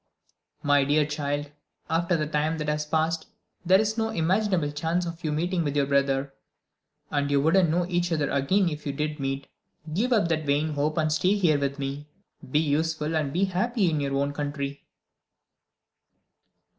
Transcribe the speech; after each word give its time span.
"My 0.63 0.83
dear 0.83 1.05
child, 1.05 1.51
after 1.87 2.17
the 2.17 2.25
time 2.25 2.57
that 2.57 2.67
has 2.67 2.87
passed, 2.87 3.27
there 3.63 3.79
is 3.79 3.99
no 3.99 4.09
imaginable 4.09 4.71
chance 4.71 5.05
of 5.05 5.23
your 5.23 5.31
meeting 5.31 5.63
with 5.63 5.75
your 5.75 5.85
brother 5.85 6.33
and 7.11 7.29
you 7.29 7.39
wouldn't 7.39 7.69
know 7.69 7.85
each 7.87 8.11
other 8.11 8.27
again 8.31 8.67
if 8.67 8.87
you 8.87 8.93
did 8.93 9.19
meet. 9.19 9.45
Give 9.93 10.11
up 10.11 10.27
that 10.29 10.43
vain 10.47 10.73
hope 10.73 10.97
and 10.97 11.13
stay 11.13 11.35
here 11.35 11.59
with 11.59 11.77
me. 11.77 12.07
Be 12.49 12.57
useful 12.57 13.15
and 13.15 13.31
be 13.31 13.43
happy 13.45 13.91
in 13.91 13.99
your 13.99 14.15
own 14.15 14.33
country." 14.33 14.87